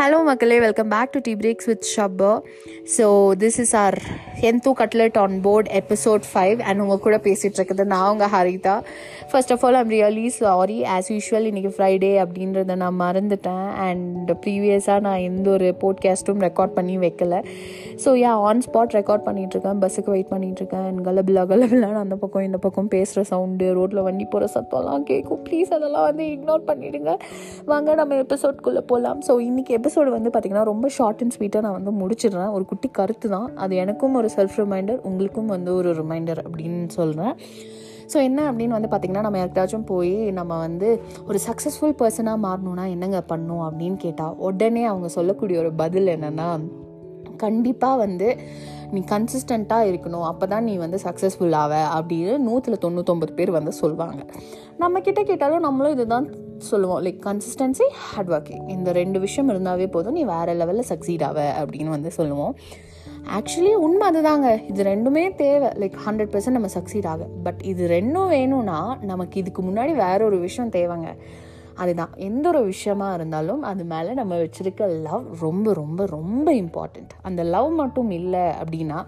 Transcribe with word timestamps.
Hello 0.00 0.18
மக்களே. 0.26 0.56
Welcome 0.64 0.90
back 0.92 1.10
to 1.14 1.20
the 1.24 1.32
breaks 1.40 1.66
with 1.70 1.86
ஷப்பர் 1.94 2.36
so 2.94 3.06
this 3.42 3.58
is 3.62 3.72
our 3.82 3.96
என்தூ 4.48 4.70
cutlet 4.78 5.16
on 5.22 5.34
board 5.46 5.68
episode 5.80 6.22
five 6.30 6.58
and 6.68 6.80
உங்கள் 6.84 7.02
கூட 7.06 7.16
பேசிகிட்டு 7.26 7.58
இருக்குது 7.58 7.84
நான் 7.92 8.08
உங்கள் 8.12 8.30
Haritha. 8.34 8.74
First 9.30 9.52
of 9.54 9.64
all 9.66 9.78
I'm 9.80 9.90
really 9.94 10.24
sorry 10.36 10.78
as 10.94 11.08
usual 11.14 11.48
இன்றைக்கி 11.50 11.72
Friday 11.74 12.12
அப்படின்றத 12.22 12.76
நான் 12.84 12.96
மறந்துட்டேன். 13.02 13.68
அண்ட் 13.88 14.30
ப்ரீவியஸாக 14.44 15.04
நான் 15.06 15.20
எந்த 15.26 15.50
ஒரு 15.56 15.68
போட்காஸ்ட்டும் 15.82 16.40
ரெக்கார்ட் 16.46 16.74
பண்ணி 16.78 16.96
வைக்கல. 17.04 17.34
So 18.04 18.12
yeah 18.22 18.32
on 18.48 18.64
spot 18.68 18.96
record 18.98 19.26
பண்ணிகிட்ருக்கேன் 19.28 19.82
பஸ்ஸுக்கு 19.84 20.12
வெயிட் 20.16 20.32
பண்ணிகிட்ருக்கேன் 20.32 20.86
அண்ட் 20.88 21.04
கலபிலா 21.10 21.44
கலபிலான்னு 21.52 22.02
அந்த 22.04 22.18
பக்கம் 22.24 22.46
இந்த 22.48 22.60
பக்கம் 22.68 22.90
பேசுகிற 22.96 23.26
சவுண்டு 23.32 23.68
ரோட்டில் 23.80 24.02
வண்டி 24.08 24.28
போகிற 24.36 24.50
சத்தம்லாம் 24.56 25.06
கேட்கும் 25.12 25.44
ப்ளீஸ் 25.48 25.76
அதெல்லாம் 25.78 26.08
வந்து 26.10 26.26
இக்னோர் 26.36 26.66
பண்ணிவிடுங்க 26.72 27.14
வாங்க 27.72 28.00
நம்ம 28.02 28.22
எபிசோட்குள்ளே 28.24 28.84
போகலாம் 28.94 29.22
ஸோ 29.28 29.32
இன்றைக்கி 29.50 29.72
எபிசோடு 29.72 29.88
வந்து 29.96 30.30
பார்த்திங்கன்னா 30.30 30.62
ரொம்ப 30.62 30.88
ஷார்ட் 30.88 31.22
அண்ட் 31.22 31.34
ஸ்வீட்டாக 31.36 31.60
நான் 31.60 31.76
வந்து 31.78 31.92
முடிச்சிடுறேன். 32.00 32.52
ஒரு 32.52 32.64
குட்டி 32.64 32.88
கருத்து 32.88 33.28
தான். 33.28 33.56
அது 33.56 33.76
எனக்கும் 33.76 34.14
ஒரு 34.14 34.30
செல்ஃப் 34.36 34.56
ரிமைண்டர் 34.62 35.00
உங்களுக்கும் 35.02 35.46
வந்து 35.46 35.74
ஒரு 35.74 35.92
ரிமைண்டர் 35.92 36.40
அப்படின்னு 36.46 36.88
சொல்கிறேன் 36.88 37.34
ஸோ 38.12 38.22
என்ன 38.22 38.52
அப்படின்னு 38.52 38.76
வந்து 38.76 38.88
பார்த்திங்கன்னா 38.88 39.20
நம்ம 39.20 39.38
யாருக்காச்சும் 39.38 39.84
போய் 39.84 40.14
நம்ம 40.38 40.58
வந்து 40.58 41.02
ஒரு 41.26 41.38
சக்ஸஸ்ஃபுல் 41.46 41.94
பர்சனாக 42.00 42.38
மாறணும்னா 42.46 42.86
என்னங்க 42.90 43.20
பண்ணும் 43.20 43.62
அப்படின்னு 43.68 43.96
கேட்டால் 43.96 44.34
உடனே 44.36 44.84
அவங்க 44.84 45.08
சொல்லக்கூடிய 45.08 45.58
ஒரு 45.58 45.72
பதில் 45.72 46.06
என்னென்னா 46.06 46.60
கண்டிப்பாக 47.36 47.96
வந்து 47.96 48.36
நீ 48.92 49.00
கன்சிஸ்டண்ட்டாக 49.10 49.88
இருக்கணும். 49.90 50.22
அப்போ 50.22 50.46
தான் 50.46 50.64
நீ 50.64 50.76
வந்து 50.76 50.98
சக்ஸஸ்ஃபுல் 51.04 51.52
ஆவ 51.52 51.74
அப்படின்னு 51.98 52.34
நூற்றில் 52.48 52.82
தொண்ணூத்தொம்பது 52.84 53.32
பேர் 53.32 53.50
வந்து 53.50 53.72
சொல்லுவாங்க 53.72 54.26
நம்மக்கிட்ட 54.78 55.22
கேட்டாலும் 55.22 55.60
நம்மளும் 55.60 55.92
இதுதான் 55.92 56.26
சொல்லுவோம் 56.60 57.04
லைக் 57.04 57.20
கன்சிஸ்டன்சி 57.24 57.82
ஹார்ட் 57.90 58.30
ஒர்க்கிங் 58.30 58.68
இந்த 58.68 58.92
ரெண்டு 58.92 59.20
விஷயம் 59.20 59.50
இருந்தாவே 59.50 59.90
போதும் 59.90 60.12
நீ 60.12 60.24
வேறு 60.24 60.52
லெவலில் 60.54 60.92
சக்சீட் 60.92 61.22
ஆவ 61.22 61.64
அப்படின்னு 61.64 61.84
வந்து 61.84 62.10
சொல்லுவோம். 62.10 62.56
ஆக்சுவலி 63.38 63.72
உண்மை 63.74 64.08
அதுதாங்க. 64.10 64.68
இது 64.68 64.84
ரெண்டுமே 64.84 65.34
தேவை. 65.34 65.68
லைக் 65.68 65.98
ஹண்ட்ரட் 66.06 66.36
பர்சன்ட் 66.36 66.50
நம்ம 66.50 66.66
சக்சீட் 66.66 67.06
ஆக. 67.06 67.26
பட் 67.42 67.60
இது 67.62 67.88
ரெண்டும் 67.88 68.28
வேணும்னா 68.28 68.98
நமக்கு 69.00 69.40
இதுக்கு 69.40 69.62
முன்னாடி 69.62 69.94
வேற 69.94 70.24
ஒரு 70.24 70.38
விஷயம் 70.38 70.70
தேவைங்க. 70.70 71.16
அதுதான். 71.82 72.12
எந்த 72.28 72.44
ஒரு 72.48 72.62
விஷயமா 72.72 73.08
இருந்தாலும் 73.14 73.62
அது 73.70 73.84
மேலே 73.92 74.12
நம்ம 74.20 74.38
வச்சுருக்க 74.42 74.88
லவ் 75.08 75.26
ரொம்ப 75.40 75.72
ரொம்ப 75.72 76.06
ரொம்ப 76.16 76.48
இம்பார்ட்டண்ட் 76.62 77.12
அந்த 77.28 77.42
லவ் 77.54 77.70
மட்டும் 77.82 78.10
இல்லை 78.20 78.46
அப்படின்னா 78.62 78.98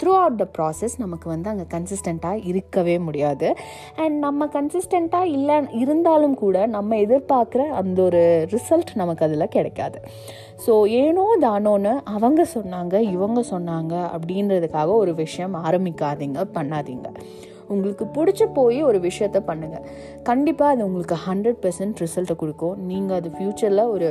த்ரூ 0.00 0.12
அவுட் 0.20 0.38
த 0.42 0.46
ப்ராசஸ் 0.56 0.94
நமக்கு 0.98 1.26
வந்து 1.28 1.48
அங்கே 1.50 1.66
கன்சிஸ்டண்ட்டாக 1.74 2.44
இருக்கவே 2.50 2.94
முடியாது. 2.98 3.48
அண்ட் 3.96 4.16
நம்ம 4.18 4.46
கன்சிஸ்டண்ட்டாக 4.56 5.32
இல்லை 5.36 5.56
இருந்தாலும் 5.82 6.34
கூட 6.34 6.66
நம்ம 6.76 6.96
எதிர்பார்க்குற 6.96 7.64
அந்த 7.80 8.02
ஒரு 8.02 8.22
ரிசல்ட் 8.54 8.90
நமக்கு 8.94 9.24
அதில் 9.26 9.52
கிடைக்காது. 9.56 10.00
ஸோ 10.66 10.72
ஏனோ 11.02 11.26
தானோன்னு 11.40 11.92
அவங்க 12.16 12.42
சொன்னாங்க 12.54 12.94
இவங்க 13.14 13.40
சொன்னாங்க 13.50 13.94
அப்படின்றதுக்காக 14.16 14.90
ஒரு 15.02 15.14
விஷயம் 15.14 15.56
ஆரம்பிக்காதீங்க 15.64 16.42
பண்ணாதீங்க. 16.58 17.08
உங்களுக்கு 17.76 18.06
பிடிச்சி 18.16 18.46
போய் 18.58 18.80
ஒரு 18.90 19.00
விஷயத்த 19.08 19.40
பண்ணுங்கள் 19.50 19.86
கண்டிப்பாக 20.30 20.74
அது 20.74 20.86
உங்களுக்கு 20.88 21.18
ஹண்ட்ரட் 21.28 21.60
பெர்சன்ட் 21.64 22.02
ரிசல்ட்டை 22.04 22.36
கொடுக்கும். 22.42 22.76
நீங்கள் 22.90 23.18
அது 23.20 23.30
ஃப்யூச்சரில் 23.36 23.90
ஒரு 23.94 24.10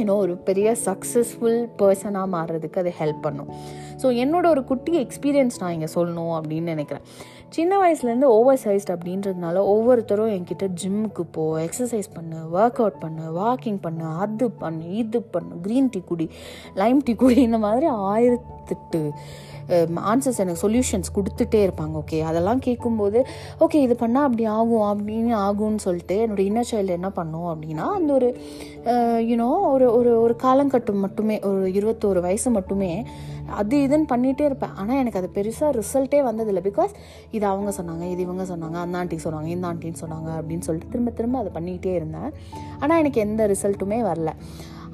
இன்னும் 0.00 0.20
ஒரு 0.22 0.32
பெரிய 0.46 0.68
சக்ஸஸ்ஃபுல் 0.86 1.58
பர்சனாக 1.80 2.28
மாறுறதுக்கு 2.32 2.80
அது 2.82 2.92
ஹெல்ப் 3.00 3.20
பண்ணும். 3.26 3.50
ஸோ 4.02 4.06
என்னோட 4.22 4.46
ஒரு 4.54 4.62
குட்டி 4.70 4.92
எக்ஸ்பீரியன்ஸ் 5.02 5.58
நான் 5.60 5.74
இங்கே 5.76 5.90
சொல்லணும் 5.94 6.32
அப்படின்னு 6.38 6.72
நினைக்கிறேன். 6.74 7.04
சின்ன 7.56 7.72
வயசுலேருந்து 7.82 8.28
ஓவர் 8.36 8.60
சைஸ்ட் 8.62 8.90
அப்படின்றதுனால 8.94 9.56
ஒவ்வொருத்தரும் 9.72 10.32
என்கிட்ட 10.36 10.66
ஜிம்முக்கு 10.80 11.24
போ 11.36 11.44
எக்ஸசைஸ் 11.66 12.08
பண்ணு 12.16 12.38
ஒர்க் 12.56 12.80
அவுட் 12.82 12.98
பண்ணு 13.04 13.26
வாக்கிங் 13.40 13.78
பண்ணு 13.84 14.06
அது 14.24 14.46
பண்ணு 14.62 14.86
இது 15.02 15.20
பண்ணு 15.34 15.60
க்ரீன் 15.66 15.90
டீ 15.96 16.00
குடி 16.10 16.26
லைம் 16.82 17.02
டீ 17.08 17.14
குடி 17.22 17.36
இந்த 17.48 17.60
மாதிரி 17.66 17.88
பார்த்துட்டு 18.64 19.02
ஆன்சர்ஸ் 20.10 20.40
எனக்கு 20.42 20.62
சொல்யூஷன்ஸ் 20.62 21.14
கொடுத்துட்டே 21.16 21.60
இருப்பாங்க 21.66 21.94
ஓகே 22.00 22.18
அதெல்லாம் 22.30 22.60
கேட்கும்போது 22.66 23.18
ஓகே 23.64 23.78
இது 23.86 23.94
பண்ணால் 24.00 24.26
அப்படி 24.28 24.44
ஆகும் 24.56 24.88
அப்படின்னு 24.90 25.32
ஆகும்னு 25.46 25.84
சொல்லிட்டு 25.86 26.16
என்னோடய 26.24 26.48
இன்னர் 26.50 26.70
சைல்டு 26.70 26.96
என்ன 26.98 27.10
பண்ணும் 27.18 27.48
அப்படின்னா 27.52 27.86
அந்த 27.98 28.12
ஒரு 28.18 28.28
யூனோ 29.30 29.48
ஒரு 29.74 29.86
ஒரு 29.98 30.10
ஒரு 30.24 30.34
காலங்கட்டம் 30.42 31.04
மட்டுமே 31.04 31.38
ஒரு 31.50 31.70
இருபத்தோரு 31.78 32.22
வயசு 32.26 32.50
மட்டுமே 32.50 32.92
அது 33.60 33.76
இதுன்னு 33.86 34.06
பண்ணிகிட்டே 34.12 34.44
இருப்பேன். 34.48 34.74
ஆனால் 34.80 35.00
எனக்கு 35.00 35.18
அது 35.20 35.28
பெருசாக 35.34 35.70
ரிசல்ட்டே 35.78 36.20
வந்ததில்லை. 36.28 36.62
பிகாஸ் 36.68 36.92
இது 37.36 37.44
அவங்க 37.46 37.70
சொன்னாங்க 37.78 38.04
இது 38.12 38.22
இவங்க 38.26 38.44
சொன்னாங்க 38.52 38.78
அந்த 38.84 38.98
ஆண்டி 39.00 39.16
சொன்னாங்க 39.24 39.50
இந்த 39.56 39.66
ஆண்டின்னு 39.70 40.02
சொன்னாங்க 40.04 40.30
அப்படின்னு 40.38 40.66
சொல்லிட்டு 40.68 40.92
திரும்ப 40.92 41.10
திரும்ப 41.18 41.38
அதை 41.42 41.50
பண்ணிக்கிட்டே 41.56 41.92
இருந்தேன். 41.94 42.30
ஆனால் 42.82 42.98
எனக்கு 43.02 43.20
எந்த 43.26 43.46
ரிசல்ட்டுமே 43.52 43.98
வரல. 44.10 44.32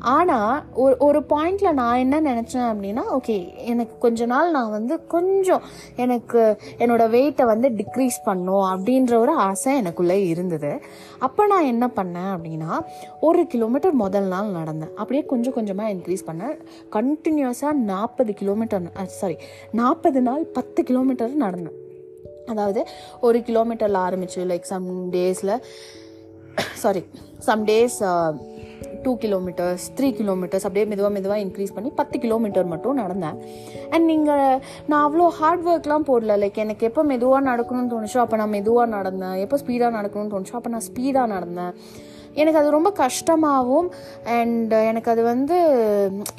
ஆனால் 0.03 0.63
ஒரு 0.75 0.95
ஒரு 0.99 1.21
பாயிண்டில் 1.29 1.73
நான் 1.73 1.99
என்ன 1.99 2.17
நினச்சேன் 2.21 2.69
அப்படின்னா 2.71 3.03
ஓகே 3.17 3.37
எனக்கு 3.65 3.99
கொஞ்ச 3.99 4.27
நாள் 4.27 4.51
நான் 4.51 4.71
வந்து 4.71 5.07
கொஞ்சம் 5.07 5.63
எனக்கு 5.97 6.59
என்னோடய 6.79 7.13
வெயிட்டை 7.17 7.45
வந்து 7.45 7.69
டிக்ரீஸ் 7.71 8.19
பண்ணும் 8.25 8.67
அப்படின்ற 8.73 9.15
ஒரு 9.19 9.35
ஆசை 9.37 9.83
எனக்குள்ளே 9.83 10.19
இருந்தது. 10.29 10.81
அப்போ 11.19 11.47
நான் 11.47 11.65
என்ன 11.65 11.87
பண்ணேன் 11.97 12.31
அப்படின்னா 12.37 12.81
ஒரு 13.21 13.47
கிலோமீட்டர் 13.47 13.93
முதல் 13.93 14.25
நாள் 14.25 14.49
நடந்தேன். 14.49 14.95
அப்படியே 14.95 15.25
கொஞ்சம் 15.25 15.53
கொஞ்சமாக 15.53 15.93
இன்க்ரீஸ் 15.95 16.27
பண்ணேன். 16.27 16.57
கண்டினியூஸாக 16.97 17.73
நாற்பது 17.73 18.35
கிலோமீட்டர் 18.35 19.07
சாரி 19.07 19.37
நாற்பது 19.73 20.23
நாள் 20.23 20.45
பத்து 20.45 20.83
கிலோமீட்டர் 20.83 21.43
நடந்தேன். 21.45 21.79
அதாவது 22.47 22.87
ஒரு 23.21 23.39
கிலோமீட்டரில் 23.39 24.05
ஆரம்பிச்சு 24.07 24.41
லைக் 24.53 24.71
சம் 24.73 25.11
டேஸில் 25.13 25.55
sorry 26.75 27.05
some 27.39 27.65
days 27.65 27.99
two 29.05 29.13
kilometres 29.25 29.85
three 29.99 30.09
kilometres 30.21 30.67
அப்படியே 30.67 30.85
மெதுவாக 30.91 31.13
மெதுவாக 31.17 31.45
இன்க்ரீஸ் 31.45 31.75
பண்ணி 31.77 31.91
பத்து 32.01 32.17
கிலோமீட்டர் 32.25 32.71
மட்டும் 32.73 33.01
நடந்தேன். 33.03 33.39
அண்ட் 33.95 34.07
நீங்கள் 34.13 34.61
நான் 34.91 35.05
அவ்வளோ 35.07 35.27
ஹார்ட் 35.39 35.67
ஒர்க்லாம் 35.73 36.07
போடல. 36.11 36.37
லைக் 36.43 36.63
எனக்கு 36.65 36.87
எப்போ 36.91 37.03
மெதுவாக 37.13 37.43
நடக்கணும்னு 37.51 37.93
தோணுச்சோ 37.95 38.21
அப்போ 38.25 38.39
நான் 38.43 38.55
மெதுவாக 38.59 38.89
நடந்தேன். 38.97 39.37
எப்போ 39.47 39.59
ஸ்பீடாக 39.65 39.97
நடக்கணும்னு 39.99 40.35
தோணுச்சோ 40.37 40.57
அப்போ 40.61 40.73
நான் 40.77 40.87
ஸ்பீடாக 40.91 41.33
நடந்தேன். 41.37 41.75
எனக்கு 42.41 42.59
அது 42.61 42.69
ரொம்ப 42.77 42.91
கஷ்டமாகவும் 43.03 43.89
அண்ட் 44.37 44.73
எனக்கு 44.91 45.11
அது 45.13 45.23
வந்து 45.31 45.57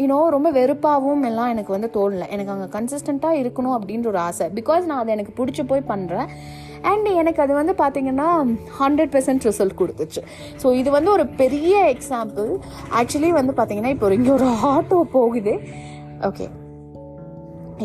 யூனோ 0.02 0.20
ரொம்ப 0.36 0.50
வெறுப்பாகவும் 0.58 1.26
எல்லாம் 1.30 1.52
எனக்கு 1.54 1.72
வந்து 1.76 1.90
தோணலை. 1.98 2.28
எனக்கு 2.36 2.54
அங்கே 2.54 2.68
கன்சிஸ்டண்ட்டாக 2.78 3.40
இருக்கணும் 3.42 3.76
அப்படின்ற 3.78 4.08
ஒரு 4.14 4.22
ஆசை. 4.28 4.48
பிகாஸ் 4.60 4.88
நான் 4.90 5.02
அதை 5.04 5.14
எனக்கு 5.18 5.34
பிடிச்சி 5.40 5.66
போய் 5.72 5.90
பண்ணுறேன் 5.94 6.30
அண்ட் 6.82 7.08
எனக்கு 7.22 7.42
அது 7.42 7.54
வந்து 7.54 7.74
பார்த்திங்கன்னா 7.78 8.30
ஹண்ட்ரட் 8.80 9.12
பெர்சன்ட் 9.16 9.46
ரிசல்ட் 9.50 9.80
கொடுத்துச்சு. 9.82 10.24
ஸோ 10.64 10.74
இது 10.74 10.90
வந்து 10.92 11.12
ஒரு 11.12 11.28
பெரிய 11.28 11.96
எக்ஸாம்பிள் 11.96 12.50
ஆக்சுவலி 13.02 13.32
வந்து 13.40 13.54
பார்த்திங்கன்னா 13.58 13.94
இப்போ 13.96 14.14
இங்கே 14.14 14.32
ஒரு 14.32 14.50
ஆட்டோ 14.74 15.02
போகுது. 15.18 15.56
Okay 16.30 16.48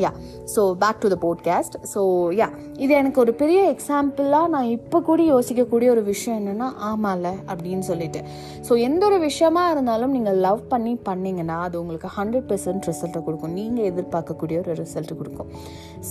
yeah 0.03 0.11
so 0.55 0.63
back 0.83 1.01
to 1.03 1.09
the 1.15 1.17
podcast 1.27 1.77
so 1.95 2.03
yeah 2.41 2.49
இது 2.79 2.95
எனக்கு 2.95 3.21
ஒரு 3.21 3.35
பெரிய 3.35 3.61
எக்ஸாம்பிளாக 3.75 4.47
நான் 4.47 4.69
இப்போ 4.77 5.01
கூட 5.01 5.23
யோசிக்கக்கூடிய 5.23 5.89
ஒரு 5.91 6.03
விஷயம் 6.03 6.39
என்னென்னா 6.41 6.69
ஆமாம்ல 6.91 7.29
அப்படின்னு 7.51 7.85
சொல்லிட்டு. 7.91 8.21
ஸோ 8.69 8.79
எந்த 8.79 9.07
ஒரு 9.07 9.19
விஷயமா 9.19 9.71
இருந்தாலும் 9.71 10.11
நீங்கள் 10.11 10.37
லவ் 10.37 10.63
பண்ணி 10.69 10.99
பண்ணிங்கன்னா 11.05 11.59
அது 11.67 11.81
உங்களுக்கு 11.81 12.11
ஹண்ட்ரட் 12.19 12.49
பெர்சன்ட் 12.53 12.89
ரிசல்ட்டை 12.91 13.23
கொடுக்கும். 13.25 13.53
நீங்கள் 13.53 13.89
எதிர்பார்க்கக்கூடிய 13.93 14.59
ஒரு 14.59 14.75
ரிசல்ட் 14.75 15.13
கொடுக்கும். 15.17 15.51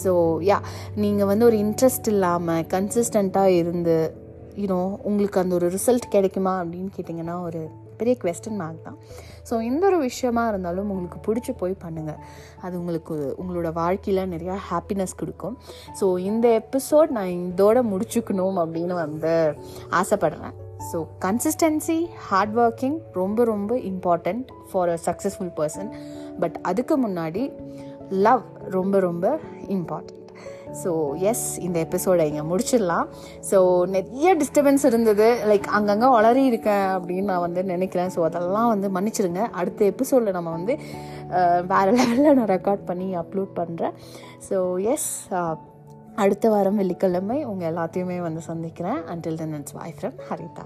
ஸோ 0.03 0.13
யா 0.51 0.59
நீங்கள் 0.95 1.25
வந்து 1.25 1.45
ஒரு 1.45 1.57
இன்ட்ரெஸ்ட் 1.57 2.07
இல்லாமல் 2.07 2.65
கன்சிஸ்டண்ட்டாக 2.75 3.57
இருந்து 3.61 3.97
யூனோ 4.63 4.81
உங்களுக்கு 5.03 5.39
அந்த 5.39 5.55
ஒரு 5.55 5.69
ரிசல்ட் 5.69 6.05
கிடைக்குமா 6.09 6.63
அப்படின்னு 6.63 6.91
கேட்டிங்கன்னா 6.97 7.41
ஒரு 7.41 7.61
பெரிய 7.99 8.15
கொஸ்டின் 8.23 8.59
மார்க் 8.61 8.85
தான். 8.87 8.97
ஸோ 9.49 9.53
எந்த 9.69 9.83
ஒரு 9.89 9.97
விஷயமா 10.07 10.43
இருந்தாலும் 10.51 10.89
உங்களுக்கு 10.93 11.19
பிடிச்சி 11.27 11.53
போய் 11.61 11.75
பண்ணுங்கள் 11.83 12.19
அது 12.65 12.75
உங்களுக்கு 12.81 13.15
உங்களோட 13.41 13.71
வாழ்க்கையில் 13.81 14.31
நிறையா 14.33 14.57
ஹாப்பினஸ் 14.69 15.15
கொடுக்கும். 15.21 15.55
ஸோ 16.01 16.07
இந்த 16.29 16.47
எபிசோட் 16.61 17.15
நான் 17.17 17.33
இதோட 17.51 17.79
முடிச்சுக்கணும் 17.93 18.59
அப்படின்னு 18.65 18.95
வந்து 19.03 19.33
ஆசைப்படுறேன். 20.01 20.55
ஸோ 20.91 20.97
கன்சிஸ்டன்சி 21.25 21.99
ஹார்ட் 22.27 22.55
ஒர்க்கிங் 22.63 22.97
ரொம்ப 23.19 23.43
ரொம்ப 23.53 23.73
important 23.91 24.43
for 24.71 24.91
a 24.95 24.97
successful 25.07 25.53
person 25.59 25.89
but 26.41 26.57
அதுக்கு 26.71 26.97
முன்னாடி 27.05 27.43
லவ் 28.25 28.43
ரொம்ப 28.77 28.95
ரொம்ப 29.07 29.25
இம்பார்ட்டன்ட் 29.77 30.14
ஸோ 30.83 30.91
எஸ் 31.31 31.45
இந்த 31.65 31.77
எபிசோடை 31.85 32.25
இங்கே 32.31 32.43
முடிச்சிடலாம். 32.51 33.05
ஸோ 33.49 33.57
நிறைய 33.95 34.35
டிஸ்டர்பன்ஸ் 34.41 34.85
இருந்தது. 34.91 35.27
லைக் 35.51 35.67
அங்கங்கே 35.79 36.09
வளரி 36.17 36.43
இருக்கேன் 36.51 36.87
அப்படின்னு 36.95 37.29
நான் 37.31 37.45
வந்து 37.47 37.63
நினைக்கிறேன். 37.73 38.11
ஸோ 38.15 38.21
அதெல்லாம் 38.29 38.71
வந்து 38.73 38.89
மன்னிச்சிருங்க 38.97 39.43
அடுத்த 39.61 39.85
எபிசோடில் 39.93 40.35
நம்ம 40.37 40.51
வந்து 40.57 40.75
வேறு 41.73 41.93
லெவலில் 41.99 42.37
நான் 42.39 42.53
ரெக்கார்ட் 42.55 42.83
பண்ணி 42.89 43.09
அப்லோட் 43.23 43.53
பண்ணுறேன் 43.61 43.95
ஸோ 44.49 44.57
எஸ் 44.95 45.11
அடுத்த 46.23 46.49
வாரம் 46.53 46.79
வெள்ளிக்கிழமை 46.81 47.37
உங்கள் 47.51 47.69
எல்லாத்தையுமே 47.71 48.19
வந்து 48.27 48.43
சந்திக்கிறேன். 48.51 49.01
Until 49.13 49.39
then 49.43 49.55
it's 49.59 49.77
bye 49.79 49.95
from 49.99 50.19
Haritha 50.29 50.65